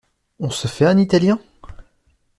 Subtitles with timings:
[0.39, 1.37] On se fait un italien?